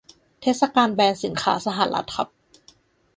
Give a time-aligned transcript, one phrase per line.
[0.41, 2.27] เทศกาลแบนสินค้าสหรัฐครับ